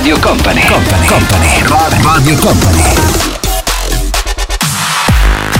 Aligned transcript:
Radio 0.00 0.18
Company. 0.18 0.62
Company. 0.64 1.06
Company. 1.06 2.02
Radio 2.02 2.36
Company. 2.38 2.82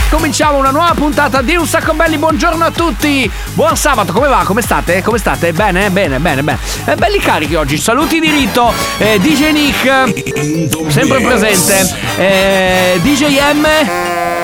Cominciamo 0.09 0.57
una 0.57 0.71
nuova 0.71 0.95
puntata 0.95 1.43
di 1.43 1.57
Un 1.57 1.67
sacco 1.67 1.93
belli, 1.93 2.17
buongiorno 2.17 2.65
a 2.65 2.71
tutti! 2.71 3.31
Buon 3.53 3.77
sabato, 3.77 4.15
come 4.15 4.29
va? 4.29 4.43
Come 4.47 4.63
state? 4.63 5.03
Come 5.03 5.19
state? 5.19 5.53
Bene, 5.53 5.91
bene, 5.91 6.19
bene, 6.21 6.43
bene. 6.43 6.59
Eh, 6.87 6.95
belli 6.95 7.19
carichi 7.19 7.55
oggi, 7.55 7.77
saluti 7.77 8.19
di 8.19 8.31
rito, 8.31 8.73
eh, 8.97 9.19
DJ 9.21 9.51
Nick, 9.51 10.91
sempre 10.91 11.21
presente, 11.21 11.97
eh, 12.17 12.99
DJ 13.03 13.41
M, 13.53 13.67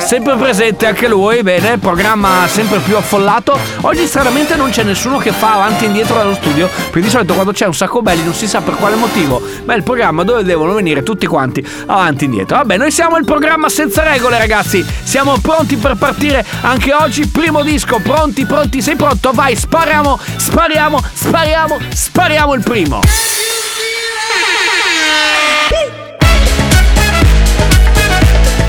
sempre 0.06 0.36
presente 0.36 0.86
anche 0.86 1.08
lui, 1.08 1.42
bene, 1.42 1.78
programma 1.78 2.46
sempre 2.46 2.78
più 2.78 2.96
affollato. 2.96 3.58
Oggi 3.80 4.06
stranamente 4.06 4.54
non 4.54 4.70
c'è 4.70 4.84
nessuno 4.84 5.18
che 5.18 5.32
fa 5.32 5.54
avanti 5.54 5.82
e 5.82 5.88
indietro 5.88 6.14
dallo 6.14 6.34
studio, 6.34 6.68
perché 6.68 7.00
di 7.00 7.10
solito 7.10 7.34
quando 7.34 7.50
c'è 7.50 7.66
un 7.66 7.74
sacco 7.74 8.02
belli 8.02 8.22
non 8.22 8.32
si 8.32 8.46
sa 8.46 8.60
per 8.60 8.76
quale 8.76 8.94
motivo, 8.94 9.42
ma 9.64 9.74
è 9.74 9.76
il 9.76 9.82
programma 9.82 10.22
dove 10.22 10.44
devono 10.44 10.74
venire 10.74 11.02
tutti 11.02 11.26
quanti 11.26 11.66
avanti 11.86 12.22
e 12.22 12.26
indietro. 12.26 12.56
Vabbè, 12.58 12.76
noi 12.76 12.92
siamo 12.92 13.16
il 13.16 13.24
programma 13.24 13.68
senza 13.68 14.04
regole 14.04 14.38
ragazzi, 14.38 14.86
siamo 15.02 15.38
pronti 15.42 15.74
per 15.74 15.96
partire 15.96 16.46
anche 16.60 16.94
oggi, 16.94 17.26
primo 17.26 17.64
disco, 17.64 17.98
pronti, 17.98 18.46
pronti, 18.46 18.80
sei 18.80 18.94
pronto? 18.94 19.32
Vai, 19.32 19.56
spariamo, 19.56 20.20
spariamo, 20.36 21.02
spariamo, 21.14 21.78
spariamo 21.92 22.54
il 22.54 22.62
primo. 22.62 23.00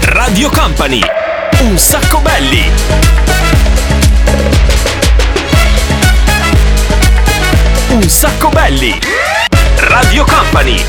Radio 0.01 0.49
Company. 0.49 1.26
Un 1.59 1.77
sacco 1.77 2.19
belli. 2.19 2.71
Un 7.89 8.09
sacco 8.09 8.49
belli. 8.49 8.99
Radio 9.77 10.23
Company. 10.23 10.85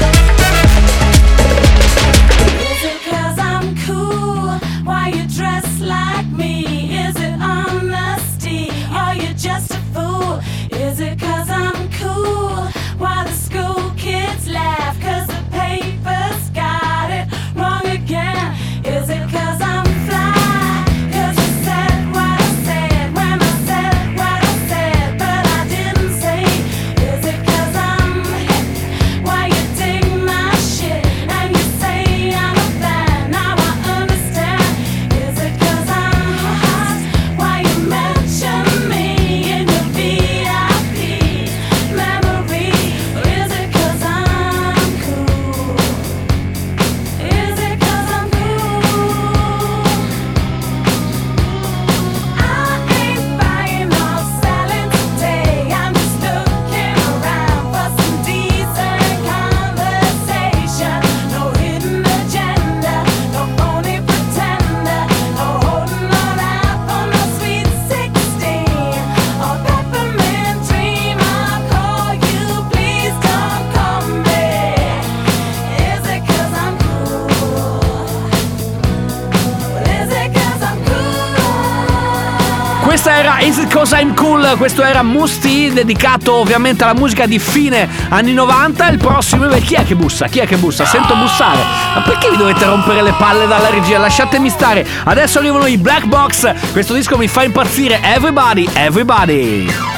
I'm 84.01 84.15
Cool, 84.15 84.55
questo 84.59 84.85
era 84.85 85.03
Musti, 85.03 85.73
dedicato 85.73 86.35
ovviamente 86.35 86.85
alla 86.85 86.95
musica 86.95 87.27
di 87.27 87.41
fine 87.41 87.89
anni 88.11 88.33
90. 88.33 88.89
Il 88.91 88.99
prossimo, 88.99 89.49
beh, 89.49 89.61
chi 89.61 89.75
è 89.75 89.85
che 89.85 89.97
bussa? 89.97 90.29
Chi 90.29 90.39
è 90.39 90.47
che 90.47 90.57
bussa? 90.57 90.85
Sento 90.85 91.17
bussare. 91.17 91.59
Ma 91.95 92.03
perché 92.03 92.31
vi 92.31 92.37
dovete 92.37 92.65
rompere 92.65 93.03
le 93.03 93.13
palle 93.19 93.49
dalla 93.49 93.71
regia? 93.71 93.99
Lasciatemi 93.99 94.51
stare. 94.51 94.87
Adesso 95.03 95.41
arrivano 95.41 95.67
i 95.67 95.79
Black 95.79 96.07
Box. 96.07 96.71
Questo 96.71 96.95
disco 96.95 97.17
mi 97.17 97.27
fa 97.27 97.43
impazzire. 97.43 97.99
Everybody, 98.01 98.69
everybody. 98.75 99.98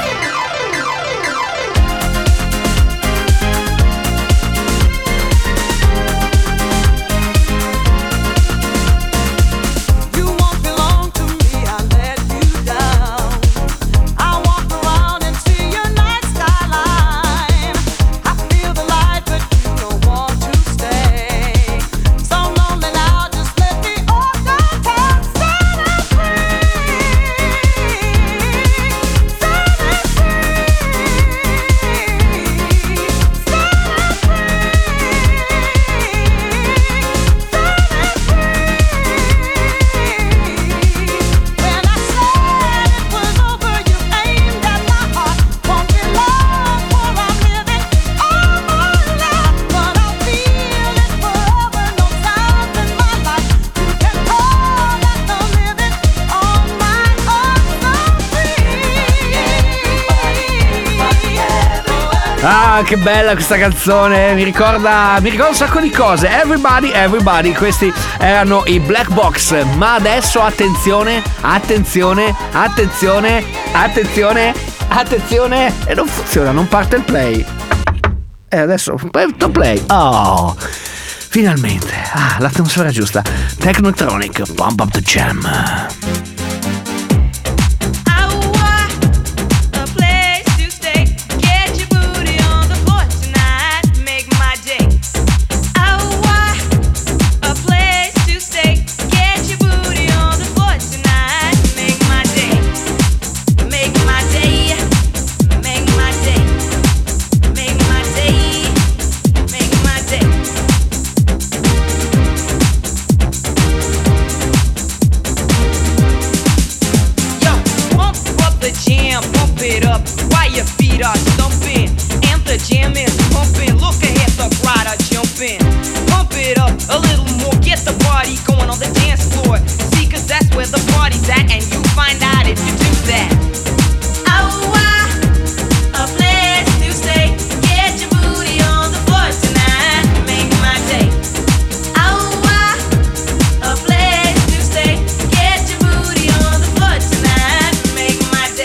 Che 62.82 62.96
bella 62.96 63.34
questa 63.34 63.56
canzone! 63.56 64.34
Mi 64.34 64.42
ricorda, 64.42 65.18
mi 65.20 65.30
ricorda 65.30 65.50
un 65.50 65.54
sacco 65.54 65.78
di 65.78 65.90
cose. 65.90 66.28
Everybody, 66.28 66.90
everybody. 66.90 67.52
Questi 67.52 67.92
erano 68.18 68.64
i 68.66 68.80
Black 68.80 69.10
Box. 69.12 69.64
Ma 69.76 69.94
adesso 69.94 70.40
attenzione, 70.40 71.22
attenzione, 71.42 72.34
attenzione, 72.50 73.44
attenzione, 73.70 74.54
attenzione. 74.88 75.72
E 75.86 75.94
non 75.94 76.08
funziona, 76.08 76.50
non 76.50 76.66
parte 76.66 76.96
il 76.96 77.02
play. 77.02 77.46
E 78.48 78.56
adesso 78.58 78.98
aperto 79.00 79.50
play. 79.50 79.80
Oh. 79.88 80.56
Finalmente. 80.58 81.94
Ah, 82.12 82.38
l'atmosfera 82.40 82.90
giusta. 82.90 83.22
Technotronic, 83.56 84.54
pump 84.54 84.80
up 84.80 84.90
the 84.90 85.00
jam. 85.00 86.19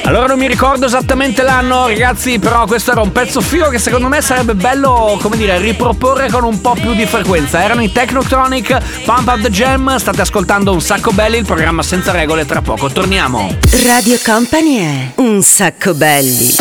Ora 0.08 0.28
non 0.28 0.38
mi 0.38 0.48
ricordo 0.48 0.86
esattamente 0.86 1.42
l'anno, 1.42 1.88
ragazzi, 1.88 2.38
però 2.38 2.66
questo 2.68 2.92
era 2.92 3.02
un 3.02 3.12
pezzo 3.12 3.42
figo 3.42 3.70
che 3.70 3.80
secondo 3.80 4.08
me 4.08 4.22
sarebbe 4.22 4.54
bello, 4.54 5.18
come 5.20 5.36
dire, 5.36 5.58
riproporre 5.58 6.30
con 6.30 6.44
un 6.44 6.62
po' 6.62 6.74
più 6.74 6.94
di 6.94 7.06
frequenza. 7.08 7.64
Erano 7.64 7.82
i 7.82 7.92
Technotronic, 7.92 9.04
Pump 9.04 9.28
Up 9.28 9.42
the 9.42 9.50
Jam, 9.50 9.98
state 9.98 10.22
ascoltando 10.22 10.72
un 10.72 10.80
sacco 10.80 11.12
belli, 11.12 11.38
il 11.38 11.46
programma 11.46 11.82
senza 11.82 12.12
regole, 12.12 12.46
tra 12.46 12.62
poco 12.62 12.90
torniamo. 12.90 13.58
Radio 13.84 14.20
Company 14.24 14.78
è 14.78 15.12
un 15.16 15.42
sacco 15.42 15.94
belli. 15.96 16.54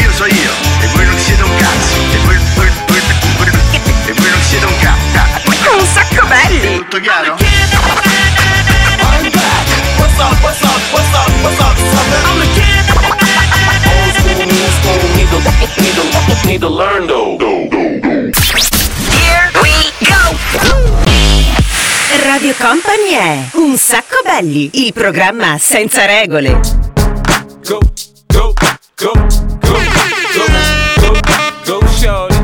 io 0.00 0.12
so 0.12 0.24
io 0.26 0.50
e 0.80 0.86
voi 0.94 1.04
non 1.04 1.18
siete 1.18 1.42
un 1.42 1.56
cazzo 1.56 1.96
e 2.12 2.18
voi, 2.24 2.38
voi, 2.54 2.70
voi, 2.86 3.00
voi- 3.36 3.50
e 4.06 4.12
voi 4.12 4.30
non 4.30 4.40
siete 4.40 4.64
un 4.66 4.74
cazzo 4.80 5.78
Un 5.78 5.86
sacco 5.86 6.26
belli! 6.26 6.78
tutto 6.78 7.00
chiaro? 7.00 8.13
What's 10.16 10.30
up, 10.30 10.42
what's 10.44 10.62
up, 10.62 10.78
what's 10.92 11.12
up, 11.12 11.26
what's 11.42 11.60
up, 11.60 11.76
son? 11.76 12.06
I'm 12.22 12.38
the 12.38 12.46
kid. 12.54 12.86
Old 13.90 14.14
school, 14.14 14.46
new 14.46 14.70
school, 14.78 15.02
need 15.18 15.26
to, 15.26 15.38
need 15.82 15.94
to, 15.98 16.46
need 16.46 16.60
to 16.60 16.68
learn 16.68 17.08
though. 17.08 17.36
Radio 22.26 22.54
Company 22.56 23.10
è 23.10 23.48
un 23.54 23.76
sacco 23.76 24.20
belli, 24.24 24.70
il 24.86 24.92
programma 24.92 25.58
senza 25.58 26.06
regole. 26.06 26.60
go, 27.64 27.80
go, 28.28 28.52
go, 28.94 29.10
go, 29.10 29.12
go, 29.60 29.78
go, 31.00 31.18
go, 31.64 31.86
shorty. 31.88 32.36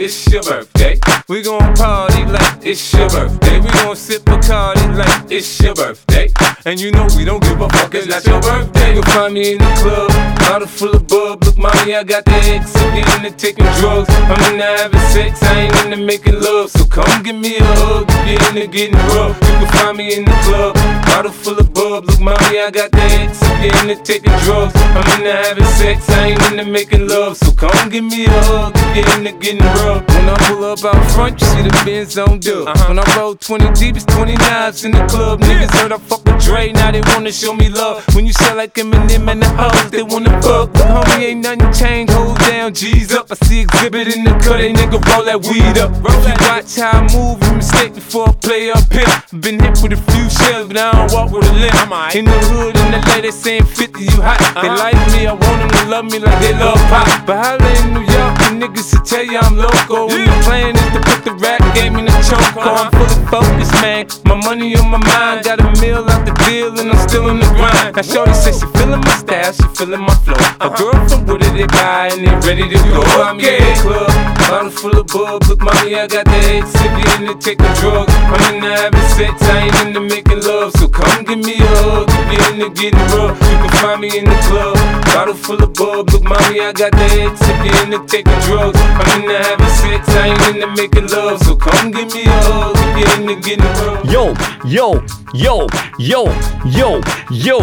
It's 0.00 0.28
your 0.28 0.44
birthday. 0.44 1.15
We 1.28 1.42
gon' 1.42 1.74
party 1.74 2.24
like 2.24 2.64
it's 2.64 2.94
your 2.94 3.08
birthday. 3.10 3.58
We 3.58 3.68
gon' 3.82 3.96
sip 3.96 4.22
Bacardi 4.22 4.96
like 4.96 5.28
it's 5.28 5.60
your 5.60 5.74
birthday. 5.74 6.30
And 6.64 6.78
you 6.78 6.92
know 6.92 7.08
we 7.16 7.24
don't 7.24 7.42
give 7.42 7.60
a 7.60 7.68
fuck, 7.68 7.92
it's 7.96 8.06
not 8.06 8.24
your 8.26 8.40
birthday. 8.40 8.94
You'll 8.94 9.02
find 9.10 9.34
me 9.34 9.54
in 9.54 9.58
the 9.58 9.72
club, 9.82 10.10
bottle 10.38 10.68
full 10.68 10.94
of 10.94 11.08
bub. 11.08 11.42
Look, 11.42 11.58
mommy, 11.58 11.96
I 11.96 12.04
got 12.04 12.24
the 12.26 12.30
X. 12.30 12.76
I'm 12.76 13.24
into 13.24 13.36
taking 13.36 13.66
drugs. 13.82 14.08
I'm 14.08 14.52
into 14.52 14.62
having 14.62 15.00
sex, 15.10 15.42
I 15.42 15.62
ain't 15.62 15.84
into 15.84 15.96
making 15.96 16.40
love. 16.40 16.70
So 16.70 16.84
come 16.84 17.24
give 17.24 17.34
me 17.34 17.56
a 17.56 17.64
hug 17.64 18.06
if 18.08 18.30
you're 18.30 18.62
into 18.62 18.66
getting 18.70 18.94
rough. 19.10 19.34
You 19.42 19.66
can 19.66 19.72
find 19.74 19.98
me 19.98 20.14
in 20.14 20.24
the 20.26 20.36
club, 20.46 20.74
bottle 21.06 21.32
full 21.32 21.58
of 21.58 21.74
bub. 21.74 22.04
Look, 22.04 22.20
mommy, 22.20 22.60
I 22.60 22.70
got 22.70 22.92
the 22.92 23.02
X. 23.02 23.42
I'm 23.42 23.90
into 23.90 24.00
taking 24.04 24.30
drugs. 24.46 24.74
I'm 24.76 25.18
into 25.18 25.32
having 25.32 25.64
sex, 25.74 26.08
I 26.10 26.28
ain't 26.28 26.42
into 26.52 26.70
making 26.70 27.08
love. 27.08 27.36
So 27.36 27.50
come 27.50 27.88
give 27.88 28.04
me 28.04 28.26
a 28.26 28.30
hug 28.30 28.74
if 28.76 28.94
you're 28.94 29.18
into 29.18 29.32
getting 29.42 29.66
rough. 29.82 30.06
When 30.06 30.28
I 30.28 30.36
pull 30.46 30.64
up 30.64 30.84
out 30.84 31.15
front, 31.16 31.40
you 31.40 31.46
see 31.48 31.62
the 31.62 31.72
Benz 31.84 32.18
on 32.18 32.38
dub. 32.38 32.68
Uh-huh. 32.68 32.88
When 32.88 32.98
I 32.98 33.04
roll 33.16 33.34
20 33.34 33.72
deep, 33.72 33.96
it's 33.96 34.04
20 34.04 34.36
knives 34.36 34.84
in 34.84 34.92
the 34.92 35.04
club. 35.06 35.40
Niggas 35.40 35.72
heard 35.80 35.92
I 35.92 35.98
fuck 35.98 36.22
with 36.26 36.38
Dre, 36.44 36.72
now 36.72 36.92
they 36.92 37.00
wanna 37.12 37.32
show 37.32 37.54
me 37.54 37.68
love. 37.70 38.04
When 38.14 38.26
you 38.26 38.34
sell 38.34 38.56
like 38.56 38.74
Eminem 38.74 39.26
and 39.32 39.40
the 39.42 39.48
hoes, 39.48 39.90
they 39.90 40.02
wanna 40.02 40.30
fuck. 40.42 40.72
But 40.74 40.86
homie, 40.94 41.32
ain't 41.32 41.42
nothing 41.42 41.72
changed. 41.72 42.12
Hold 42.12 42.38
down, 42.40 42.74
G's 42.74 43.12
up. 43.12 43.32
I 43.32 43.34
see 43.46 43.60
exhibit 43.60 44.14
in 44.14 44.24
the 44.24 44.32
cut, 44.44 44.58
they 44.58 44.72
nigga 44.72 45.00
roll 45.08 45.24
that 45.24 45.40
weed 45.48 45.78
up. 45.78 45.90
Roll 46.04 46.20
that 46.28 46.38
watch 46.44 46.76
how 46.76 47.00
I 47.00 47.02
move, 47.16 47.42
you 47.42 47.52
mistake 47.56 47.94
before 47.94 48.28
I 48.28 48.32
play 48.32 48.70
up 48.70 48.92
here. 48.92 49.08
Been 49.40 49.58
hit 49.58 49.80
with 49.82 49.92
a 49.98 50.00
few 50.12 50.28
shells, 50.28 50.68
but 50.68 50.76
I 50.76 50.92
don't 50.92 51.12
walk 51.12 51.32
with 51.32 51.48
a 51.48 51.54
limp. 51.56 52.14
In 52.14 52.24
the 52.24 52.38
hood, 52.52 52.76
in 52.76 52.88
the 52.92 53.00
lady 53.12 53.30
saying 53.30 53.64
50, 53.64 54.04
you 54.04 54.20
hot. 54.20 54.38
They 54.60 54.68
uh-huh. 54.68 54.84
like 54.84 55.00
me, 55.12 55.26
I 55.26 55.32
want 55.32 55.58
them 55.64 55.70
to 55.70 55.82
love 55.88 56.04
me 56.04 56.18
like 56.18 56.38
they 56.40 56.52
love 56.52 56.78
pop. 56.92 57.06
But 57.26 57.36
holla 57.40 57.70
in 57.80 57.94
New 57.94 58.04
York, 58.04 58.32
the 58.44 58.50
niggas 58.60 58.90
to 58.92 58.98
tell 59.04 59.24
you 59.24 59.38
I'm 59.38 59.56
local. 59.56 60.10
And 60.12 60.28
the 60.28 60.36
plan 60.44 60.76
is 60.76 60.88
to 60.92 61.05
put 61.06 61.22
the 61.24 61.34
rap 61.38 61.62
game 61.74 61.96
in 61.96 62.04
the 62.06 62.16
choke. 62.26 62.42
I'm 62.58 62.90
fully 62.90 63.18
focused, 63.30 63.72
man. 63.80 64.06
My 64.26 64.34
money 64.34 64.76
on 64.76 64.90
my 64.90 64.98
mind, 64.98 65.44
got 65.44 65.60
a 65.62 65.68
meal 65.80 66.02
out 66.02 66.26
the 66.26 66.34
deal, 66.44 66.74
and 66.78 66.90
I'm 66.90 67.00
still 67.08 67.28
in 67.30 67.38
the 67.38 67.48
grind. 67.54 67.94
Now, 67.94 68.02
Shorty 68.02 68.34
says 68.34 68.58
she 68.58 68.66
feeling 68.74 69.00
my 69.00 69.14
style, 69.22 69.52
she 69.52 69.66
feeling 69.78 70.02
my 70.02 70.14
flow. 70.26 70.38
A 70.60 70.68
girl 70.74 70.96
from 71.08 71.26
Wooded, 71.26 71.54
they 71.54 71.66
buy, 71.66 72.10
and 72.12 72.26
they 72.26 72.34
ready 72.46 72.66
to 72.68 72.78
go. 72.90 73.02
I'm 73.22 73.38
in 73.38 73.62
the 73.62 73.74
club, 73.82 74.10
bottle 74.50 74.70
full 74.70 74.98
of 74.98 75.06
bub. 75.06 75.46
Look, 75.48 75.60
mommy, 75.62 75.94
I 75.94 76.06
got 76.06 76.26
the 76.26 76.38
X. 76.58 76.74
If 76.74 76.92
you 76.98 77.06
into 77.14 77.34
taking 77.38 77.72
drugs, 77.78 78.12
I'm 78.12 78.54
in 78.54 78.60
the 78.62 78.70
having 78.74 79.08
sex, 79.14 79.34
I 79.42 79.70
ain't 79.70 79.76
into 79.86 80.00
making 80.00 80.42
love. 80.42 80.72
So 80.78 80.88
come 80.88 81.24
give 81.24 81.38
me 81.38 81.56
a 81.60 81.70
hug 81.86 82.10
if 82.10 82.26
you're 82.32 82.46
into 82.52 82.68
getting 82.74 83.06
rough. 83.14 83.38
You 83.46 83.56
can 83.62 83.72
find 83.78 84.00
me 84.00 84.18
in 84.18 84.24
the 84.24 84.38
club, 84.48 84.76
bottle 85.14 85.34
full 85.34 85.62
of 85.62 85.72
bub. 85.74 86.10
Look, 86.10 86.24
mommy, 86.24 86.60
I 86.60 86.72
got 86.72 86.92
the 86.92 87.06
X. 87.28 87.38
If 87.42 87.58
you 87.64 87.72
into 87.84 88.00
taking 88.06 88.40
drugs, 88.48 88.78
I'm 88.80 89.20
into 89.20 89.36
having 89.36 89.74
sex, 89.80 90.08
I 90.16 90.32
ain't 90.32 90.56
into 90.56 90.68
making 90.74 90.95
love. 91.02 91.42
So 91.42 91.56
come 91.56 91.90
give 91.90 92.12
me 92.12 92.24
a 92.24 92.30
hug 92.30 92.76
if 92.76 93.18
you 93.18 93.30
into 93.30 93.40
getting. 93.40 94.10
Yo, 94.10 94.34
yo, 94.64 95.02
yo, 95.34 95.66
yo, 95.98 96.26
yo, 96.64 97.00
yo, 97.30 97.58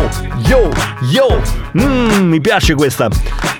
yo, 0.49 0.71
yo. 1.11 1.27
Mmm, 1.73 2.29
mi 2.29 2.39
piace 2.39 2.75
questa. 2.75 3.09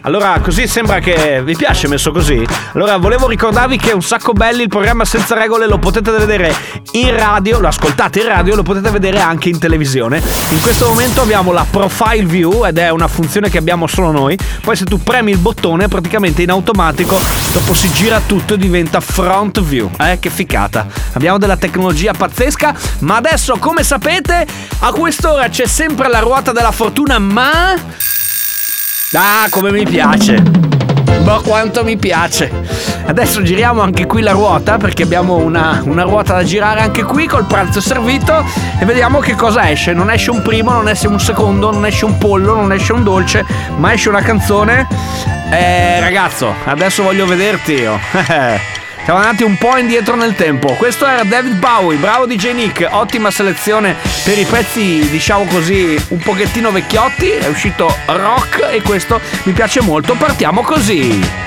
Allora, 0.06 0.38
così 0.42 0.68
sembra 0.68 1.00
che 1.00 1.42
vi 1.44 1.56
piace 1.56 1.88
messo 1.88 2.12
così. 2.12 2.46
Allora, 2.74 2.98
volevo 2.98 3.28
ricordarvi 3.28 3.78
che 3.78 3.92
è 3.92 3.94
un 3.94 4.02
sacco 4.02 4.34
belli 4.34 4.64
il 4.64 4.68
programma 4.68 5.06
senza 5.06 5.34
regole 5.34 5.66
lo 5.66 5.78
potete 5.78 6.12
vedere 6.12 6.54
in 6.94 7.16
radio, 7.16 7.60
lo 7.60 7.70
ascoltate 7.70 8.20
in 8.20 8.28
radio, 8.28 8.56
lo 8.56 8.64
potete 8.64 8.90
vedere 8.90 9.22
anche 9.22 9.48
in 9.48 9.60
televisione. 9.60 10.22
In 10.50 10.60
questo 10.60 10.90
momento 10.90 11.22
abbiamo 11.22 11.54
la 11.54 11.66
profile 11.70 12.26
view 12.26 12.66
ed 12.66 12.80
è 12.80 12.90
una 12.90 13.08
funzione 13.08 13.50
che 13.50 13.58
abbiamo 13.58 13.88
solo 13.88 14.12
noi. 14.12 14.38
Poi 14.62 14.76
se 14.76 14.84
tu 14.84 15.02
premi 15.02 15.32
il 15.32 15.38
bottone, 15.38 15.88
praticamente 15.88 16.42
in 16.42 16.50
automatico 16.50 17.18
dopo 17.54 17.74
si 17.74 17.90
gira 17.94 18.22
tutto 18.26 18.56
e 18.56 18.58
diventa 18.58 19.00
front 19.00 19.62
view. 19.62 19.90
Eh, 19.98 20.20
che 20.20 20.30
ficata. 20.30 20.86
Abbiamo 21.14 21.38
della 21.38 21.56
tecnologia 21.56 22.12
pazzesca, 22.12 22.76
ma 23.00 23.16
adesso, 23.16 23.56
come 23.58 23.84
sapete, 23.84 24.46
a 24.80 24.92
quest'ora 24.92 25.48
c'è 25.48 25.66
sempre 25.66 26.10
la 26.10 26.20
ruota 26.20 26.52
della 26.52 26.72
fortuna, 26.72 27.20
ma 27.20 27.76
Ah, 29.16 29.48
come 29.52 29.72
mi 29.72 29.86
piace. 29.86 30.42
Ma 31.24 31.40
quanto 31.44 31.84
mi 31.84 31.98
piace. 31.98 32.52
Adesso 33.06 33.44
giriamo 33.44 33.82
anche 33.82 34.08
qui 34.08 34.22
la 34.22 34.32
ruota 34.32 34.78
perché 34.78 35.04
abbiamo 35.04 35.36
una, 35.36 35.82
una 35.86 36.02
ruota 36.02 36.34
da 36.34 36.44
girare 36.44 36.82
anche 36.82 37.04
qui 37.04 37.28
col 37.28 37.46
pranzo 37.46 37.80
servito 37.80 38.44
e 38.80 38.86
vediamo 38.86 39.20
che 39.20 39.36
cosa 39.36 39.70
esce. 39.70 39.94
Non 39.94 40.10
esce 40.10 40.32
un 40.32 40.42
primo, 40.42 40.72
non 40.72 40.90
esce 40.90 41.08
un 41.08 41.20
secondo, 41.20 41.72
non 41.72 41.86
esce 41.86 42.06
un 42.06 42.18
pollo, 42.18 42.56
non 42.56 42.72
esce 42.72 42.92
un 42.92 43.04
dolce, 43.04 43.46
ma 43.78 43.94
esce 43.94 44.10
una 44.10 44.22
canzone. 44.22 44.88
Eh, 45.52 46.00
ragazzo, 46.00 46.54
adesso 46.66 47.04
voglio 47.04 47.28
vederti 47.28 47.74
io. 47.74 48.00
Siamo 49.04 49.20
andati 49.20 49.44
un 49.44 49.58
po' 49.58 49.76
indietro 49.76 50.16
nel 50.16 50.34
tempo. 50.34 50.76
Questo 50.76 51.06
era 51.06 51.24
David 51.24 51.60
Bowie, 51.60 51.98
bravo 51.98 52.26
DJ 52.26 52.54
Nick, 52.54 52.88
ottima 52.90 53.32
selezione 53.32 53.98
per 54.24 54.40
i 54.40 54.46
pezzi, 54.46 55.10
diciamo 55.10 55.44
così, 55.44 56.02
un 56.08 56.20
pochettino 56.20 56.72
vecchiotti. 56.72 57.32
È 57.32 57.48
uscito 57.48 57.94
rock 58.06 58.70
e 58.72 58.82
questo 58.82 59.20
mi 59.44 59.52
piace 59.52 59.82
molto. 59.82 60.14
Partiamo 60.14 60.62
così. 60.62 61.43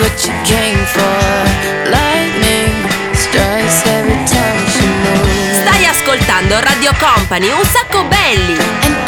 What 0.00 0.24
you 0.24 0.32
came 0.44 0.84
for. 0.86 1.90
Lightning 1.90 2.72
strikes 3.12 3.84
every 3.86 4.18
time 4.26 4.66
she 4.68 4.86
moves. 4.86 5.60
Stai 5.62 5.86
ascoltando 5.86 6.60
Radio 6.60 6.92
Company, 6.98 7.48
un 7.50 7.64
sacco 7.64 8.04
belli. 8.04 8.56
And 8.82 9.07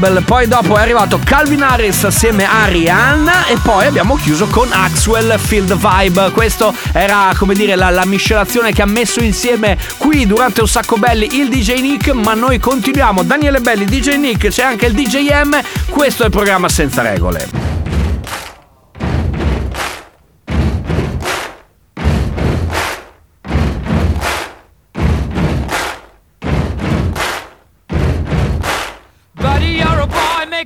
Rebel 0.00 0.22
poi 0.24 0.46
dopo 0.48 0.78
è 0.78 0.80
arrivato 0.80 1.20
Calvin 1.22 1.62
Harris 1.62 2.04
assieme 2.04 2.46
a 2.46 2.64
Rihanna 2.64 3.48
e 3.48 3.58
poi 3.62 3.84
abbiamo 3.84 4.16
chiuso 4.16 4.46
con 4.46 4.66
Axwell 4.72 5.36
Field 5.36 5.76
Vibe. 5.76 6.30
Questo 6.30 6.74
era 6.92 7.34
come 7.36 7.52
dire 7.54 7.76
la, 7.76 7.90
la 7.90 8.06
miscelazione 8.06 8.72
che 8.72 8.80
ha 8.80 8.86
messo 8.86 9.22
insieme 9.22 9.76
qui 9.98 10.26
durante 10.26 10.62
un 10.62 10.68
sacco 10.68 10.96
belli 10.96 11.38
il 11.38 11.50
DJ 11.50 11.80
Nick, 11.80 12.12
ma 12.12 12.32
noi 12.32 12.58
continuiamo. 12.58 13.22
Daniele 13.24 13.60
Belli, 13.60 13.84
DJ 13.84 14.16
Nick, 14.16 14.48
c'è 14.48 14.62
anche 14.62 14.86
il 14.86 14.94
DJ 14.94 15.42
M, 15.44 15.58
questo 15.90 16.22
è 16.22 16.26
il 16.26 16.32
programma 16.32 16.70
senza 16.70 17.02
regole. 17.02 17.69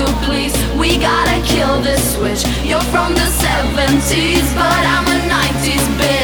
To 0.00 0.12
please. 0.24 0.54
We 0.78 0.96
gotta 0.96 1.44
kill 1.44 1.80
this 1.82 2.14
switch. 2.14 2.42
You're 2.64 2.80
from 2.94 3.12
the 3.14 3.28
70s, 3.44 4.54
but 4.54 4.82
I'm 4.94 5.06
a 5.06 5.18
90s 5.28 5.86
bitch. 5.98 6.19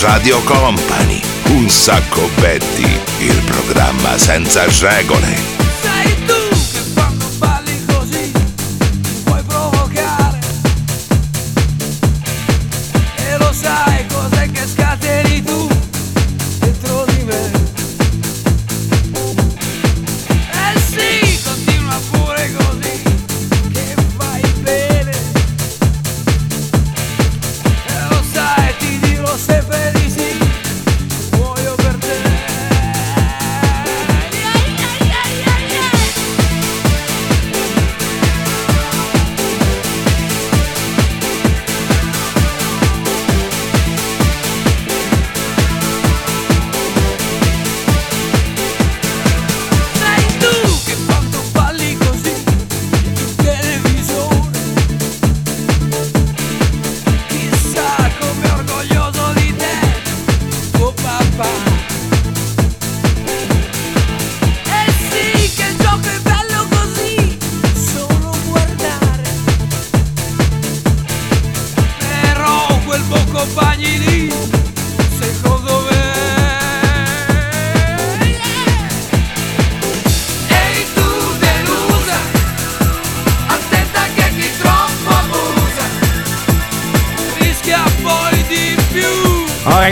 Radio 0.00 0.42
Company, 0.42 1.20
un 1.50 1.70
sacco 1.70 2.28
belli, 2.38 3.00
il 3.18 3.42
programma 3.44 4.18
senza 4.18 4.64
regole. 4.80 5.55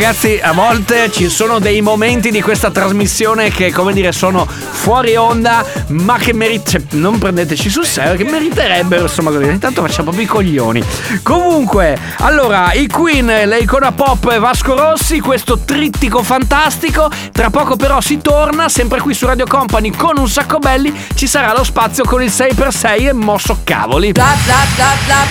Ragazzi, 0.04 0.38
a 0.38 0.52
volte 0.52 1.10
ci 1.10 1.30
sono 1.30 1.58
dei 1.58 1.80
momenti 1.80 2.30
di 2.30 2.42
questa 2.42 2.70
trasmissione 2.70 3.48
che, 3.48 3.72
come 3.72 3.94
dire, 3.94 4.12
sono 4.12 4.46
fuori 4.46 5.16
onda, 5.16 5.64
ma 5.88 6.18
che 6.18 6.34
merit- 6.34 6.68
cioè, 6.68 6.82
non 6.90 7.16
prendeteci 7.16 7.70
sul 7.70 7.86
serio, 7.86 8.14
che 8.14 8.30
meriterebbero, 8.30 9.04
insomma, 9.04 9.30
così. 9.30 9.44
Intanto 9.44 9.80
facciamo 9.80 10.10
proprio 10.10 10.24
i 10.24 10.28
coglioni. 10.28 10.84
Comunque, 11.22 11.98
allora, 12.18 12.74
i 12.74 12.86
Queen, 12.86 13.48
l'icona 13.48 13.92
pop 13.92 14.30
e 14.30 14.38
Vasco 14.38 14.76
Rossi, 14.76 15.20
questo 15.20 15.60
trittico 15.60 16.22
fantastico. 16.22 17.10
Tra 17.32 17.48
poco 17.48 17.76
però 17.76 18.02
si 18.02 18.18
torna, 18.18 18.68
sempre 18.68 19.00
qui 19.00 19.14
su 19.14 19.24
Radio 19.24 19.46
Company 19.46 19.90
con 19.90 20.18
un 20.18 20.28
sacco 20.28 20.58
belli, 20.58 20.92
ci 21.14 21.26
sarà 21.26 21.54
lo 21.56 21.64
spazio 21.64 22.04
con 22.04 22.22
il 22.22 22.30
6x6 22.30 23.08
e 23.08 23.12
mosso 23.14 23.60
cavoli. 23.64 24.12
Bla 24.12 24.36
bla 24.44 24.66
bla 24.74 24.92
bla 25.06 25.22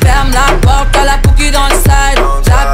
Ferme 0.00 0.32
la 0.32 0.52
porte 0.60 0.96
à 0.96 1.04
la 1.04 1.18
Cookie 1.18 1.50
dans 1.50 1.66
le 1.68 1.74
side 1.74 2.20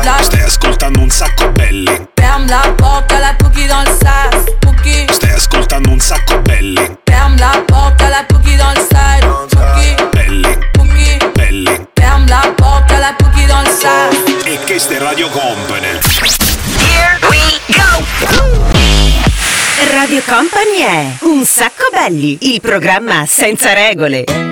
Bla 0.03 0.19
ascoltando 0.63 1.01
un 1.01 1.11
sacco 1.11 1.51
belli. 1.51 2.09
Ferme 2.15 2.47
la 2.47 2.73
porte 2.77 3.19
la 3.19 3.35
Cookie 3.37 3.67
dans 3.67 3.83
le 3.83 3.91
side 3.99 4.59
Cookie 4.65 5.07
Stai 5.11 5.33
ascoltando 5.33 5.91
un 5.91 5.99
sacco 5.99 6.39
belli. 6.41 6.99
Ferme 7.03 7.37
la 7.37 7.63
porte 7.67 8.09
la 8.09 8.25
Cookie 8.29 8.57
dans 8.57 8.73
le 8.73 8.81
side 8.81 9.27
Cookie 9.51 10.09
Belli, 10.13 10.59
Cookie 10.77 11.19
belli. 11.35 11.87
Ferme 11.95 12.29
la 12.29 12.53
porte 12.55 12.97
la 12.97 13.13
Cookie 13.19 13.47
dans 13.47 13.65
le 13.65 13.71
side 13.71 14.51
E 14.53 14.59
questa 14.65 14.95
è 14.95 14.99
Radio 14.99 15.29
Company. 15.31 15.99
Radio 19.91 20.23
Company 20.25 20.79
è 20.79 21.07
Un 21.23 21.45
sacco 21.45 21.89
belli, 21.93 22.39
il 22.53 22.61
programma 22.61 23.25
senza 23.27 23.73
regole. 23.73 24.52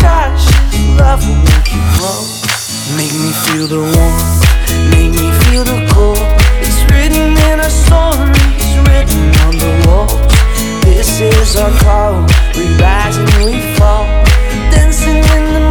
Cautious, 0.00 0.48
love 0.98 1.22
will 1.26 1.36
make 1.36 1.68
you 1.72 1.82
grow. 1.96 2.20
Make 2.96 3.12
me 3.12 3.32
feel 3.44 3.66
the 3.68 3.80
warmth, 3.80 4.40
make 4.90 5.12
me 5.12 5.28
feel 5.44 5.64
the 5.64 5.86
cold. 5.92 6.18
It's 6.64 6.80
written 6.90 7.36
in 7.48 7.60
our 7.60 7.70
stories, 7.70 8.68
written 8.88 9.24
on 9.46 9.54
the 9.56 9.72
walls. 9.86 10.14
This 10.82 11.20
is 11.20 11.56
our 11.56 11.70
call, 11.80 12.26
we 12.56 12.66
rise 12.82 13.16
and 13.16 13.30
we 13.44 13.60
fall. 13.76 14.06
Dancing 14.72 15.22
in 15.36 15.44
the 15.54 15.69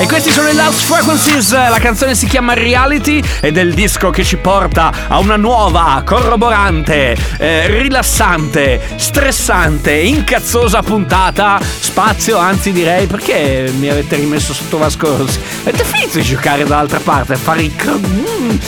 E 0.00 0.06
questi 0.06 0.30
sono 0.30 0.48
i 0.48 0.54
Lost 0.54 0.82
Frequencies, 0.82 1.50
la 1.50 1.80
canzone 1.80 2.14
si 2.14 2.26
chiama 2.26 2.54
Reality 2.54 3.20
ed 3.40 3.58
è 3.58 3.62
il 3.62 3.74
disco 3.74 4.10
che 4.10 4.22
ci 4.22 4.36
porta 4.36 4.92
a 5.08 5.18
una 5.18 5.34
nuova, 5.34 6.00
corroborante, 6.06 7.16
eh, 7.36 7.66
rilassante, 7.66 8.80
stressante, 8.94 9.92
incazzosa 9.92 10.82
puntata. 10.82 11.60
Spazio, 11.60 12.38
anzi 12.38 12.70
direi, 12.70 13.06
perché 13.06 13.72
mi 13.76 13.88
avete 13.88 14.14
rimesso 14.14 14.54
sotto 14.54 14.78
Vasco 14.78 15.16
Rossi? 15.16 15.40
Avete 15.62 15.82
finito 15.82 16.18
di 16.18 16.22
giocare 16.22 16.64
dall'altra 16.64 17.00
parte, 17.00 17.32
a 17.32 17.36
fare 17.36 17.62
i... 17.62 17.74
mm. 17.84 18.58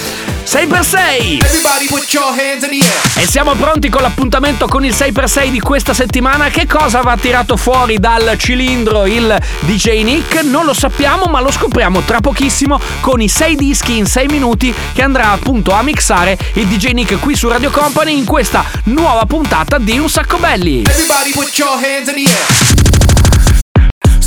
6x6! 0.51 1.45
Everybody 1.45 1.87
put 1.87 2.13
your 2.13 2.27
hands 2.27 2.65
in 2.65 2.71
the 2.71 2.85
air. 2.85 3.23
E 3.23 3.29
siamo 3.29 3.55
pronti 3.55 3.89
con 3.89 4.03
l'appuntamento 4.03 4.67
con 4.67 4.85
il 4.85 4.93
6x6 4.93 5.49
di 5.49 5.61
questa 5.61 5.95
settimana. 5.95 6.49
Che 6.49 6.67
cosa 6.67 7.03
va 7.03 7.17
tirato 7.17 7.57
fuori 7.57 8.01
dal 8.01 8.35
cilindro 8.37 9.07
il 9.07 9.41
DJ 9.61 10.03
Nick? 10.03 10.43
Non 10.43 10.65
lo 10.65 10.75
sappiamo, 10.75 11.27
ma 11.27 11.41
lo 11.41 11.53
scopriamo 11.53 12.01
tra 12.01 12.19
pochissimo 12.19 12.81
con 12.99 13.21
i 13.21 13.29
6 13.29 13.55
dischi 13.55 13.97
in 13.97 14.07
6 14.07 14.27
minuti 14.27 14.75
che 14.93 15.03
andrà 15.03 15.31
appunto 15.31 15.71
a 15.71 15.83
mixare 15.83 16.37
il 16.55 16.67
DJ 16.67 16.95
Nick 16.95 17.21
qui 17.21 17.37
su 17.37 17.47
Radio 17.47 17.71
Company 17.71 18.19
in 18.19 18.25
questa 18.25 18.65
nuova 18.87 19.25
puntata 19.27 19.79
di 19.79 20.01
Un 20.01 20.11
Sacco 20.11 20.39
Belli. 20.39 20.83
Everybody 20.83 21.31
put 21.31 21.57
your 21.59 21.79
hands 21.81 22.09
in 22.09 22.25
the 22.25 22.29
air. 22.29 23.10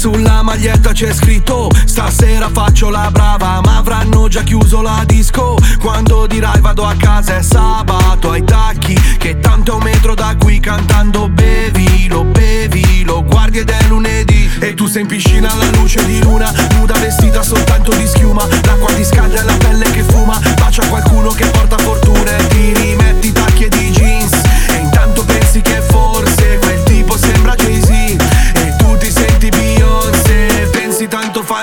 Sulla 0.04 0.42
maglietta 0.44 0.92
c'è 0.92 1.14
scritto 1.14 1.70
Stasera 1.86 2.50
faccio 2.52 2.90
la 2.90 3.10
brava 3.10 3.62
Ma 3.64 3.78
avranno 3.78 4.28
già 4.28 4.44
chiuso 4.44 4.82
la 4.82 5.02
disco. 5.06 5.56
Quando 5.80 6.28
dirai 6.28 6.60
vado 6.60 6.84
a 6.84 6.94
casa 6.98 7.38
è 7.38 7.42
sabato 7.42 8.32
Ai 8.32 8.44
tacchi 8.44 9.00
Che 9.18 9.40
tanto 9.40 9.72
è 9.72 9.76
un 9.76 9.84
metro 9.84 10.14
da 10.14 10.36
qui 10.38 10.60
Cantando 10.60 11.30
bevi, 11.30 12.10
lo 12.10 12.26
bevi 12.26 13.06
Lo 13.06 13.24
guardi 13.24 13.60
ed 13.60 13.70
è 13.70 13.82
lunedì. 13.88 14.52
E 14.60 14.74
tu 14.74 14.88
sei 14.88 15.04
in 15.04 15.08
piscina 15.08 15.50
alla 15.50 15.70
luce 15.78 16.06
di 16.06 16.22
luna 16.22 16.52
Nuda 16.76 16.96
vestita 16.96 17.42
soltanto 17.42 17.94
di 17.94 18.06
schiuma. 18.06 18.46
L'acqua 18.66 18.94
ti 18.94 19.06
scalda 19.06 19.40
e 19.40 19.44
la 19.44 19.56
pelle 19.56 19.90
che 19.90 20.04
fuma 20.04 20.38
Bacia 20.58 20.86
qualcuno 20.86 21.30
che 21.30 21.46
porta 21.46 21.63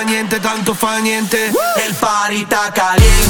niente, 0.05 0.41
tanto 0.41 0.75
fa 0.75 1.01
niente. 1.01 1.53
El 1.87 1.95
está 2.33 2.73
caliente 2.73 3.30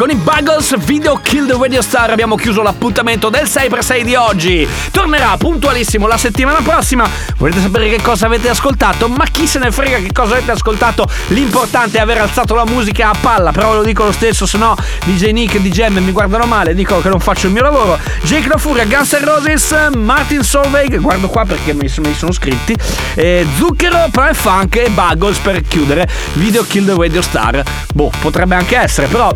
Con 0.00 0.08
i 0.08 0.14
Buggles 0.14 0.82
Video 0.86 1.20
Kill 1.22 1.46
the 1.46 1.58
Radio 1.60 1.82
Star 1.82 2.08
abbiamo 2.08 2.34
chiuso 2.34 2.62
l'appuntamento 2.62 3.28
del 3.28 3.42
6x6 3.42 4.00
di 4.00 4.14
oggi. 4.14 4.66
Tornerà 4.90 5.36
puntualissimo 5.36 6.06
la 6.06 6.16
settimana 6.16 6.60
prossima. 6.62 7.06
Volete 7.36 7.60
sapere 7.60 7.90
che 7.90 8.00
cosa 8.00 8.24
avete 8.24 8.48
ascoltato? 8.48 9.08
Ma 9.08 9.26
chi 9.26 9.46
se 9.46 9.58
ne 9.58 9.70
frega 9.70 9.98
che 9.98 10.10
cosa 10.10 10.36
avete 10.36 10.52
ascoltato? 10.52 11.06
L'importante 11.28 11.98
è 11.98 12.00
aver 12.00 12.22
alzato 12.22 12.54
la 12.54 12.64
musica 12.64 13.10
a 13.10 13.14
palla. 13.20 13.52
Però 13.52 13.74
lo 13.74 13.82
dico 13.82 14.04
lo 14.04 14.12
stesso, 14.12 14.46
se 14.46 14.56
no 14.56 14.74
DJ 15.04 15.32
Nick 15.32 15.56
e 15.56 15.60
DJ 15.60 15.88
M 15.88 16.02
mi 16.02 16.12
guardano 16.12 16.46
male, 16.46 16.72
dicono 16.72 17.02
che 17.02 17.10
non 17.10 17.20
faccio 17.20 17.48
il 17.48 17.52
mio 17.52 17.62
lavoro. 17.62 17.98
Jake 18.22 18.48
La 18.48 18.56
Furia, 18.56 18.86
Guns 18.86 19.12
N' 19.12 19.24
Roses, 19.26 19.90
Martin 19.96 20.42
Solveig, 20.42 20.98
guardo 20.98 21.28
qua 21.28 21.44
perché 21.44 21.74
mi 21.74 21.88
sono, 21.88 22.32
scritti. 22.32 22.74
eh, 23.16 23.46
Zucchero, 23.58 24.08
Prime 24.10 24.32
Funk 24.32 24.76
e 24.76 24.88
Buggles 24.88 25.36
per 25.40 25.60
chiudere. 25.60 26.08
Video 26.34 26.64
Kill 26.66 26.86
the 26.86 26.94
Radio 26.96 27.20
Star. 27.20 27.62
Boh, 27.92 28.10
potrebbe 28.20 28.54
anche 28.54 28.78
essere, 28.78 29.06
però 29.08 29.30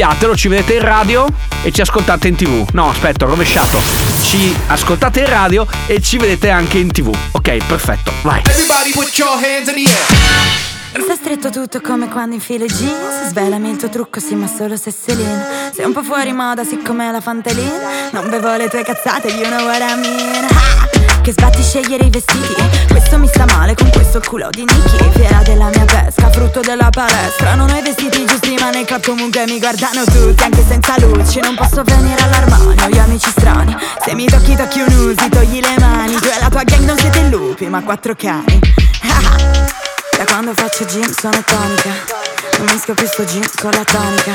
sappiatelo, 0.00 0.34
ci 0.34 0.48
vedete 0.48 0.74
in 0.74 0.80
radio 0.80 1.26
e 1.62 1.70
ci 1.72 1.82
ascoltate 1.82 2.28
in 2.28 2.34
tv. 2.34 2.66
No, 2.72 2.88
aspetta, 2.88 3.26
ho 3.26 3.28
rovesciato. 3.28 3.78
Ci 4.22 4.56
ascoltate 4.68 5.20
in 5.20 5.28
radio 5.28 5.66
e 5.86 6.00
ci 6.00 6.16
vedete 6.16 6.48
anche 6.48 6.78
in 6.78 6.90
tv. 6.90 7.14
Ok, 7.32 7.56
perfetto, 7.66 8.10
vai. 8.22 8.40
Everybody 8.46 8.92
put 8.92 9.14
your 9.18 9.32
hands 9.32 9.68
in 9.68 9.84
the 9.84 9.90
air. 9.90 11.02
Sta 11.02 11.14
stretto 11.14 11.50
tutto 11.50 11.80
come 11.80 12.08
quando 12.08 12.34
infili 12.34 12.66
jeans 12.66 13.28
Svelami 13.28 13.70
il 13.70 13.76
tuo 13.76 13.88
trucco, 13.88 14.18
sì 14.18 14.34
ma 14.34 14.48
solo 14.48 14.76
se 14.76 14.90
sei 14.90 15.14
lean 15.14 15.72
Sei 15.72 15.84
un 15.84 15.92
po' 15.92 16.02
fuori 16.02 16.32
moda, 16.32 16.64
siccome 16.64 17.12
la 17.12 17.20
Fantelin 17.20 17.70
Non 18.10 18.28
bevo 18.28 18.56
le 18.56 18.68
tue 18.68 18.82
cazzate, 18.82 19.28
you 19.28 19.44
know 19.44 19.66
what 19.66 19.80
I 19.80 19.96
mean 19.96 20.46
Ah! 20.50 21.20
Che 21.22 21.30
sbatti 21.30 21.62
scegliere 21.62 22.06
i 22.06 22.10
vestiti 22.10 22.54
Questo 22.90 23.18
mi 23.18 23.28
sta 23.28 23.44
male 23.46 23.74
con 23.74 23.90
questo 23.90 24.20
culo 24.20 24.48
di 24.50 24.64
Nicky. 24.64 25.10
Fiera 25.12 25.42
della 25.42 25.68
mia 25.68 25.84
pesca, 25.84 26.30
frutto 26.30 26.60
della 26.60 26.90
palestra. 26.90 27.54
Non 27.54 27.70
ho 27.70 27.76
i 27.76 27.82
vestiti 27.82 28.26
giusti 28.26 28.56
ma 28.58 28.70
nel 28.70 28.84
club 28.84 29.02
comunque 29.04 29.44
mi 29.46 29.58
guardano 29.58 30.04
tutti 30.04 30.42
Anche 30.42 30.64
senza 30.66 30.94
luci, 30.98 31.40
non 31.40 31.54
posso 31.54 31.82
venire 31.82 32.22
all'armadio 32.22 32.88
Io 32.94 33.02
amici 33.02 33.30
strani, 33.30 33.76
se 34.04 34.14
mi 34.14 34.26
tocchi 34.26 34.56
tocchi 34.56 34.80
un 34.80 34.92
usi 34.92 35.28
Togli 35.28 35.60
le 35.60 35.74
mani, 35.78 36.14
tu 36.14 36.28
e 36.28 36.40
la 36.40 36.48
tua 36.48 36.62
gang 36.64 36.84
non 36.84 36.98
siete 36.98 37.22
lupi 37.28 37.66
ma 37.66 37.82
quattro 37.82 38.14
cani! 38.14 38.58
Da 40.20 40.26
quando 40.26 40.52
faccio 40.52 40.84
gym 40.84 41.10
sono 41.14 41.42
tonica 41.46 42.39
Non 42.60 42.68
mischio 42.72 42.92
più 42.92 43.06
sto 43.06 43.24
gym 43.24 43.42
con 43.58 43.70
la 43.70 43.84
tonica. 43.84 44.32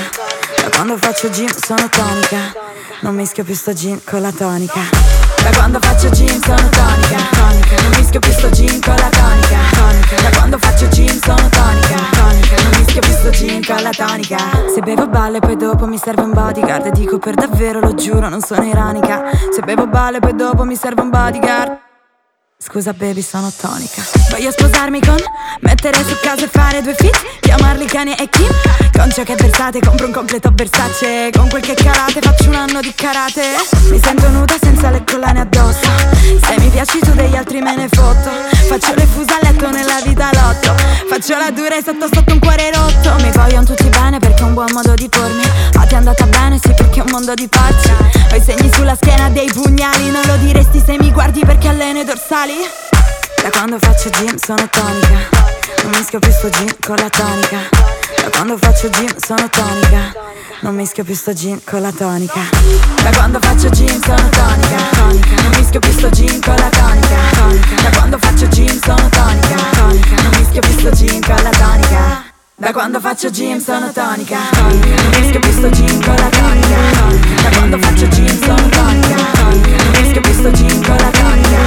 Da 0.64 0.70
quando 0.74 0.98
faccio 0.98 1.30
gym 1.30 1.48
sono 1.48 1.88
tonica. 1.90 2.38
Non 3.02 3.14
mischio 3.14 3.44
più 3.44 3.54
sto 3.54 3.72
gym 3.72 4.00
con 4.04 4.20
la 4.20 4.32
tonica. 4.32 4.80
Da 5.44 5.52
quando 5.56 5.78
faccio 5.80 6.10
gym 6.10 6.42
sono 6.42 6.70
tonica. 6.70 7.18
Tonica. 7.30 7.82
Non 7.84 7.92
mischio 7.96 8.20
più 8.20 8.32
sto 8.32 8.50
gym 8.50 8.80
con 8.82 8.96
la 8.96 9.10
tonica. 9.10 9.58
Tonica. 9.74 10.22
Da 10.24 10.38
quando 10.38 10.58
faccio 10.58 10.88
gym 10.88 11.20
sono 11.22 11.50
tonica. 11.50 11.98
Tonica. 12.18 12.62
Non 12.64 12.72
mischio 12.80 13.02
più 13.02 13.12
sto 13.12 13.30
gym 13.30 13.64
con 13.64 13.84
la 13.84 13.92
tonica. 13.92 14.38
Se 14.74 14.82
bevo 14.82 15.08
balle 15.08 15.40
poi 15.40 15.56
dopo 15.56 15.86
mi 15.86 16.00
serve 16.00 16.24
un 16.24 16.32
bodyguard. 16.32 16.88
E 16.88 16.92
dico 16.94 17.20
per 17.20 17.36
davvero 17.36 17.80
lo 17.80 17.94
giuro 17.94 18.28
non 18.28 18.42
sono 18.42 18.64
ironica 18.64 19.30
Se 19.54 19.62
bevo 19.62 19.86
balle 19.86 20.18
poi 20.18 20.34
dopo 20.34 20.64
mi 20.64 20.76
serve 20.76 21.02
un 21.02 21.12
bodyguard 21.12 21.85
Scusa 22.68 22.94
baby, 22.94 23.22
sono 23.22 23.52
tonica. 23.56 24.02
Voglio 24.32 24.50
sposarmi 24.50 25.00
con, 25.00 25.18
mettere 25.60 26.04
su 26.04 26.18
casa 26.20 26.46
e 26.46 26.50
fare 26.52 26.82
due 26.82 26.96
fit, 26.98 27.16
chiamarli 27.40 27.86
Kanye 27.86 28.18
e 28.18 28.28
Kim. 28.28 28.50
Con 28.92 29.12
ciò 29.12 29.22
che 29.22 29.36
versate 29.36 29.80
compro 29.80 30.08
un 30.08 30.12
completo 30.12 30.50
Versace, 30.52 31.30
con 31.32 31.48
quel 31.48 31.62
che 31.62 31.76
calate 31.76 32.20
faccio 32.22 32.50
un 32.50 32.56
anno 32.56 32.80
di 32.82 32.92
karate. 32.96 33.44
Mi 33.92 34.00
sento 34.04 34.28
nuda 34.30 34.56
senza 34.60 34.90
le 34.90 35.04
collane 35.06 35.42
addosso. 35.42 35.88
Se 36.42 36.56
mi 36.58 36.70
piaci 36.70 37.00
tu 37.00 37.12
degli 37.12 37.36
altri 37.36 37.62
me 37.62 37.76
ne 37.76 37.88
fotto. 37.88 38.32
Faccio 38.68 38.96
le 38.96 39.06
fusa 39.06 39.36
a 39.36 39.40
letto 39.44 39.70
nella 39.70 40.02
vita 40.04 40.30
lotto. 40.34 40.74
Faccio 41.08 41.38
la 41.38 41.52
dura 41.52 41.78
e 41.78 41.84
sotto 41.84 42.10
sotto 42.12 42.34
un 42.34 42.40
cuore 42.40 42.72
rotto. 42.72 43.14
Mi 43.22 43.30
vogliono 43.32 43.64
tutti 43.64 43.88
bene 43.90 44.18
perché 44.18 44.42
è 44.42 44.46
un 44.46 44.56
buon 44.56 44.72
modo 44.74 44.96
di 44.96 45.08
pormi. 45.08 45.44
Ah, 45.76 45.86
ti 45.86 45.94
è 45.94 45.98
andata 45.98 46.26
bene, 46.26 46.58
sì, 46.58 46.74
perché 46.76 47.00
è 47.00 47.04
un 47.04 47.12
mondo 47.12 47.36
di 47.36 47.48
pazzi. 47.48 48.15
Ho 48.36 48.38
i 48.38 48.42
segni 48.42 48.70
sulla 48.74 48.96
schiena 48.96 49.30
dei 49.30 49.50
pugnali. 49.50 50.12
Non 50.12 50.22
lo 50.26 50.36
diresti 50.36 50.84
se 50.86 50.98
mi 51.00 51.10
guardi 51.14 51.40
perché 51.46 51.70
alleno 51.70 52.02
i 52.02 52.04
dorsali. 52.04 52.56
Da 53.42 53.50
quando 53.50 53.78
faccio 53.80 54.10
gym 54.10 54.36
sono 54.36 54.68
tonica. 54.70 55.30
Non 55.84 55.92
mischio 55.96 56.20
più 56.20 56.32
sto 56.32 56.50
gym 56.50 56.76
con 56.86 56.98
la 56.98 57.10
tonica. 57.10 57.60
Da 58.22 58.30
quando 58.32 58.58
faccio 58.58 58.90
gym 58.90 59.16
sono 59.16 59.48
tonica. 59.50 60.14
Non 60.60 60.76
mischio 60.76 61.06
più 61.06 61.16
sto 61.16 61.34
gin 61.34 61.64
con 61.64 61.82
la 61.82 61.94
tonica. 61.94 62.42
Da 63.04 63.10
quando 63.16 63.40
faccio 63.40 63.70
gym 63.70 64.02
sono 64.04 64.30
tonica. 64.30 64.84
tonica. 64.92 65.42
Non 65.42 65.52
mischio 65.58 65.80
più 65.80 65.92
sto 65.92 66.10
gin 66.10 66.42
con 66.42 66.56
la 66.56 66.70
tonica. 66.70 67.16
tonica. 67.38 67.82
Da 67.84 67.90
quando 67.96 68.18
faccio 68.18 68.48
gym 68.48 68.82
sono 68.82 69.10
tonica. 69.12 69.56
tonica. 69.78 70.22
Non 70.22 70.32
mischio 70.38 70.60
più 70.60 70.78
sto 70.78 70.92
gin 70.92 71.22
con 71.22 71.42
la 71.42 71.52
tonica. 71.52 72.35
Da 72.58 72.72
quando 72.72 73.02
faccio 73.02 73.30
gym 73.30 73.60
sono 73.60 73.92
tonica. 73.92 74.38
Non 74.54 74.80
mischio 75.20 75.42
più 75.42 75.52
sto 75.52 75.70
gin 75.72 76.02
con 76.02 76.16
la 76.16 76.30
tonica. 76.30 76.78
Da 77.44 77.50
quando 77.58 77.78
faccio 77.80 78.08
gym 78.08 78.42
sono 78.44 78.70
tonica. 78.70 79.16
Non 79.42 79.62
mischio 79.92 80.22
più 80.22 80.32
sto 80.32 80.52
gin 80.52 80.82
con 80.86 80.96
la 80.96 81.10
tonica. 81.10 81.60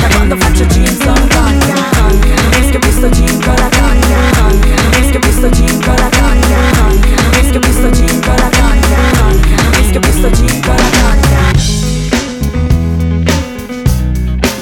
Da 0.00 0.08
quando 0.14 0.36
faccio 0.38 0.64
gym 0.68 1.00
sono 1.02 1.26
tonica. 1.26 1.74
Non 1.98 2.18
mischio 2.56 2.78
più 2.78 2.90
sto 2.92 3.10
gin 3.10 3.44
con 3.44 3.54
la 3.56 3.68
tonica. 3.68 4.16
Non 4.40 4.60
mischio 4.98 5.18
più 5.20 5.32
sto 5.32 5.50
gin 5.50 5.84
con 5.84 5.94
la 5.96 6.08
tonica. 6.08 6.56
Non 6.80 7.00
mischio 7.34 7.60
più 7.60 7.72
sto 7.72 7.90
gin 7.90 8.20
con 8.22 8.34
la 8.34 8.48
tonica. 8.48 8.96
Non 9.20 9.40
mischio 9.76 10.00
più 10.00 10.12
sto 10.12 10.30
gin 10.30 10.60
con 10.62 10.74
la 10.74 10.88
tonica. 10.98 11.31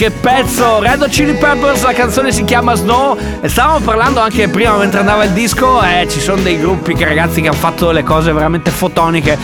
Che 0.00 0.10
pezzo. 0.10 0.80
Red 0.80 1.06
Chili 1.10 1.34
Peppers 1.34 1.82
la 1.82 1.92
canzone 1.92 2.32
si 2.32 2.44
chiama 2.44 2.74
Snow. 2.74 3.18
Stavamo 3.42 3.80
parlando 3.80 4.20
anche 4.20 4.48
prima 4.48 4.74
mentre 4.78 5.00
andava 5.00 5.24
il 5.24 5.32
disco 5.32 5.78
eh, 5.82 6.08
ci 6.08 6.20
sono 6.20 6.40
dei 6.40 6.58
gruppi 6.58 6.94
che 6.94 7.04
ragazzi 7.04 7.42
che 7.42 7.48
hanno 7.48 7.58
fatto 7.58 7.90
le 7.90 8.02
cose 8.02 8.32
veramente 8.32 8.70
fotoniche. 8.70 9.36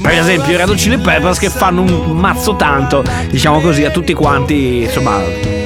Per 0.00 0.10
esempio 0.10 0.54
i 0.54 0.56
Red 0.56 0.74
Chili 0.74 0.96
Peppers 0.96 1.38
che 1.38 1.50
fanno 1.50 1.82
un 1.82 2.16
mazzo 2.16 2.56
tanto 2.56 3.04
diciamo 3.28 3.60
così 3.60 3.84
a 3.84 3.90
tutti 3.90 4.14
quanti 4.14 4.84
insomma 4.84 5.20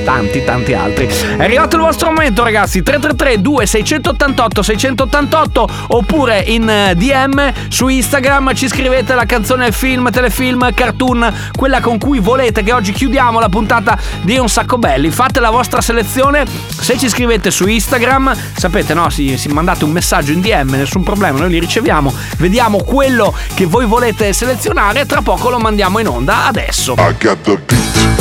tanti 0.04 0.44
tanti 0.44 0.74
altri. 0.74 1.06
È 1.06 1.42
arrivato 1.42 1.76
il 1.76 1.82
vostro 1.82 2.08
momento 2.08 2.42
ragazzi. 2.42 2.82
333 2.82 3.40
2688 3.40 4.62
688 4.62 5.68
oppure 5.88 6.44
in 6.46 6.68
eh, 6.68 6.94
DM 6.94 7.52
su 7.68 7.88
Instagram 7.88 8.54
ci 8.54 8.68
scrivete 8.68 9.14
la 9.14 9.24
canzone 9.24 9.72
film 9.72 10.10
telefilm 10.10 10.72
cartoon 10.74 11.32
quella 11.56 11.80
con 11.80 11.98
cui 11.98 12.18
volete 12.18 12.62
che 12.62 12.72
oggi 12.72 12.92
chiudiamo 12.92 13.40
la 13.40 13.48
puntata 13.48 13.98
di 14.22 14.38
Un 14.38 14.48
Sacco 14.48 14.78
Belli. 14.78 15.10
Fate 15.10 15.40
la 15.40 15.50
vostra 15.50 15.80
selezione. 15.80 16.44
Se 16.68 16.98
ci 16.98 17.08
scrivete 17.08 17.50
su 17.50 17.66
Instagram 17.66 18.34
sapete 18.56 18.94
no 18.94 19.10
si, 19.10 19.36
si 19.36 19.48
mandate 19.48 19.84
un 19.84 19.90
messaggio 19.90 20.32
in 20.32 20.40
DM 20.40 20.70
nessun 20.70 21.02
problema 21.02 21.38
noi 21.38 21.50
li 21.50 21.58
riceviamo 21.58 22.12
vediamo 22.38 22.82
quello 22.82 23.34
che 23.54 23.66
voi 23.66 23.86
volete 23.86 24.32
selezionare 24.32 25.06
tra 25.06 25.22
poco 25.22 25.50
lo 25.50 25.58
mandiamo 25.58 25.98
in 25.98 26.08
onda 26.08 26.46
adesso. 26.46 26.94
I 26.98 27.14
got 27.20 27.40
the 27.42 27.58
beat, 27.66 28.11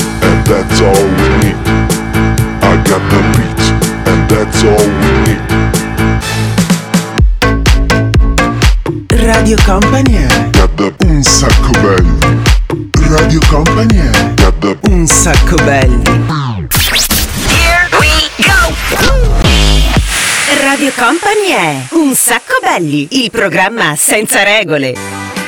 that's 0.52 0.82
all 0.82 1.04
we 1.18 1.28
need. 1.40 1.56
I 2.62 2.76
got 2.84 3.02
the 3.12 3.20
beat, 3.36 3.62
and 4.12 4.22
that's 4.30 4.64
all 4.68 4.88
we 5.02 5.12
need. 5.26 5.40
Radio 9.24 9.56
Company 9.64 10.28
Got 10.52 10.76
the 10.76 10.94
un 11.06 11.24
sacco 11.24 11.72
belli. 11.80 12.20
Radio 13.10 13.40
Company 13.48 14.02
Got 14.36 14.60
the 14.60 14.78
un 14.90 15.08
sacco 15.08 15.56
belli. 15.64 16.04
Here 17.48 17.88
we 17.98 18.12
go! 18.44 18.76
Radio 20.64 20.92
Company 20.98 21.48
è 21.50 21.86
Un 21.92 22.14
sacco 22.14 22.60
belli, 22.62 23.08
il 23.24 23.32
programma 23.32 23.96
senza 23.96 24.44
regole. 24.44 25.41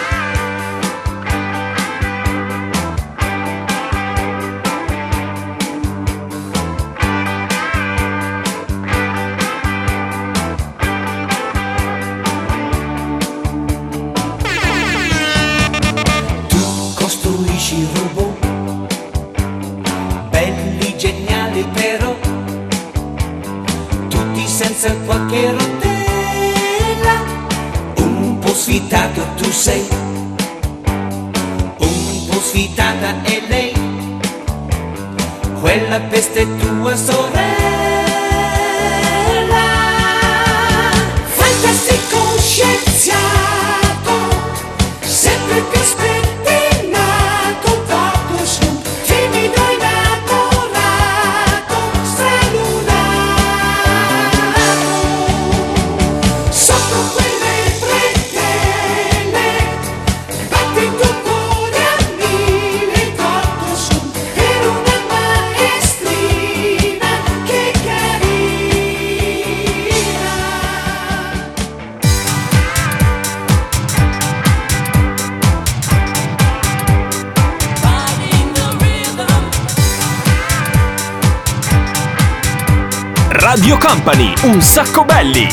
Radio 83.64 83.78
Company, 83.78 84.34
un 84.44 84.62
sacco 84.62 85.06
belli. 85.06 85.48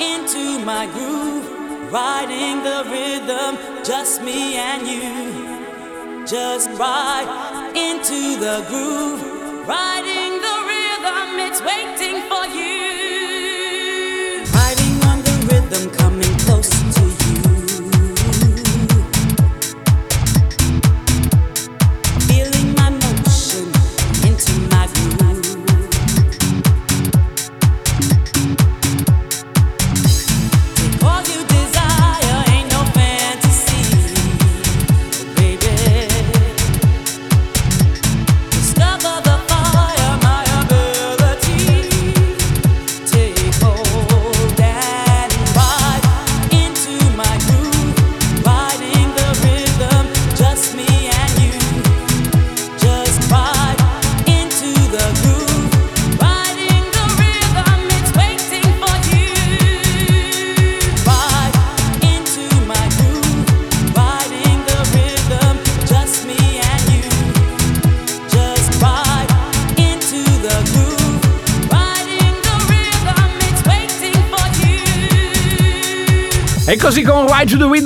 into 0.00 0.58
my 0.64 0.88
groove, 0.92 1.92
riding 1.92 2.64
the 2.64 2.82
rhythm, 2.90 3.56
just 3.84 4.22
me 4.22 4.56
and 4.56 4.84
you. 4.88 6.26
Just 6.26 6.68
ride 6.76 7.28
into 7.76 8.40
the 8.40 8.64
groove, 8.66 9.33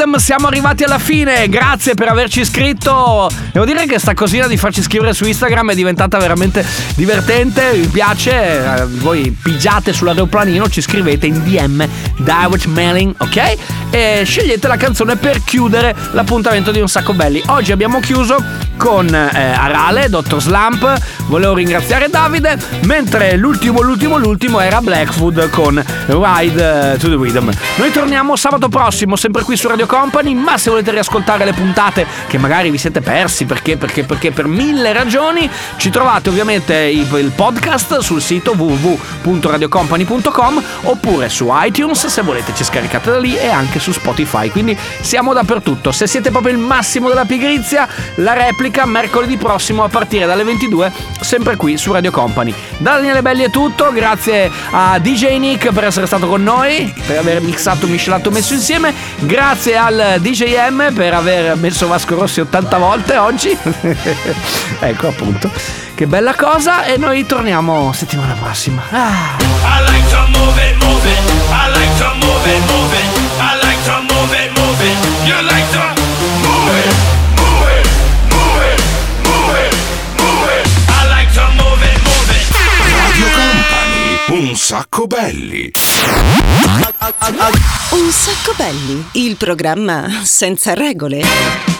Rhythm 0.08 0.16
siamo 0.16 0.46
arrivati 0.46 0.84
alla 0.84 0.98
fine. 0.98 1.48
Grazie 1.48 1.94
per 1.94 2.08
averci 2.08 2.40
iscritto. 2.40 3.30
Devo 3.52 3.66
dire 3.66 3.84
che 3.86 3.98
sta 3.98 4.14
cosina 4.14 4.46
di 4.46 4.56
farci 4.56 4.80
scrivere 4.80 5.12
su 5.12 5.26
Instagram 5.26 5.72
è 5.72 5.74
diventata 5.74 6.16
veramente 6.18 6.64
divertente. 6.94 7.72
Mi 7.74 7.86
piace. 7.86 8.30
Eh, 8.32 8.86
Voi 8.86 9.30
pigiate 9.30 9.92
sull'aeroplanino, 9.92 10.68
ci 10.70 10.80
scrivete 10.80 11.26
in 11.26 11.42
DM, 11.44 11.86
direct 12.16 12.64
mailing, 12.66 13.14
ok? 13.18 13.56
E 13.90 14.22
scegliete 14.24 14.66
la 14.66 14.76
canzone 14.76 15.16
per 15.16 15.42
chiudere 15.44 15.94
l'appuntamento 16.12 16.70
di 16.70 16.80
un 16.80 16.88
sacco 16.88 17.12
belli. 17.12 17.42
Oggi 17.46 17.72
abbiamo 17.72 18.00
chiuso 18.00 18.42
con 18.76 19.12
eh, 19.14 19.52
Arale, 19.52 20.08
Dr. 20.08 20.40
Slump. 20.40 21.17
Volevo 21.28 21.52
ringraziare 21.52 22.08
Davide. 22.08 22.56
Mentre 22.84 23.36
l'ultimo, 23.36 23.82
l'ultimo, 23.82 24.16
l'ultimo 24.16 24.60
era 24.60 24.80
Blackfoot 24.80 25.50
con 25.50 25.74
Ride 26.06 26.94
eh, 26.94 26.96
to 26.96 27.08
the 27.08 27.16
Rhythm. 27.16 27.50
Noi 27.76 27.92
torniamo 27.92 28.34
sabato 28.34 28.70
prossimo, 28.70 29.14
sempre 29.14 29.42
qui 29.42 29.54
su 29.54 29.68
Radio 29.68 29.84
Company. 29.84 30.32
Ma 30.32 30.56
se 30.56 30.70
volete 30.70 30.90
riascoltare 30.90 31.44
le 31.44 31.52
puntate 31.52 32.06
che 32.28 32.38
magari 32.38 32.70
vi 32.70 32.78
siete 32.78 33.02
persi 33.02 33.44
perché, 33.44 33.76
perché, 33.76 34.04
perché 34.04 34.30
per 34.30 34.46
mille 34.46 34.94
ragioni, 34.94 35.50
ci 35.76 35.90
trovate 35.90 36.30
ovviamente 36.30 36.74
il, 36.74 37.30
podcast 37.34 37.98
sul 37.98 38.22
sito 38.22 38.54
www.radiocompany.com 38.56 40.62
oppure 40.84 41.28
su 41.28 41.48
iTunes 41.50 42.06
se 42.06 42.22
volete 42.22 42.54
ci 42.54 42.64
scaricate 42.64 43.10
da 43.10 43.18
lì 43.18 43.36
e 43.36 43.48
anche 43.48 43.80
su 43.80 43.92
Spotify. 43.92 44.48
Quindi 44.48 44.74
siamo 45.02 45.34
dappertutto. 45.34 45.92
Se 45.92 46.06
siete 46.06 46.30
proprio 46.30 46.54
il 46.54 46.58
massimo 46.58 47.08
della 47.08 47.26
pigrizia, 47.26 47.86
la 48.16 48.32
replica 48.32 48.86
mercoledì 48.86 49.36
prossimo 49.36 49.84
a 49.84 49.88
partire 49.88 50.24
dalle 50.24 50.44
22, 50.44 51.17
sempre 51.20 51.56
qui 51.56 51.76
su 51.76 51.92
Radio 51.92 52.10
Company. 52.10 52.52
Da 52.78 52.92
Daniele 52.92 53.22
Belli 53.22 53.44
è 53.44 53.50
tutto, 53.50 53.92
grazie 53.92 54.50
a 54.70 54.98
DJ 54.98 55.38
Nick 55.38 55.72
per 55.72 55.84
essere 55.84 56.06
stato 56.06 56.26
con 56.26 56.42
noi, 56.42 56.92
per 57.06 57.18
aver 57.18 57.40
mixato, 57.40 57.86
miscelato, 57.86 58.30
messo 58.30 58.54
insieme. 58.54 58.94
Grazie 59.18 59.76
al 59.76 60.16
DJM 60.18 60.92
per 60.94 61.14
aver 61.14 61.56
messo 61.56 61.86
Vasco 61.86 62.14
Rossi 62.14 62.40
80 62.40 62.78
volte 62.78 63.16
oggi. 63.16 63.56
ecco 64.80 65.08
appunto. 65.08 65.50
Che 65.94 66.06
bella 66.06 66.34
cosa 66.34 66.84
e 66.84 66.96
noi 66.96 67.26
torniamo 67.26 67.92
settimana 67.92 68.34
prossima. 68.34 68.82
Ah. 68.90 69.36
Move 76.68 76.80
it, 76.86 77.17
sacco 84.58 85.06
belli. 85.06 85.70
Un 87.90 88.10
sacco 88.10 88.52
belli, 88.56 89.06
il 89.12 89.36
programma 89.36 90.22
senza 90.24 90.74
regole. 90.74 91.77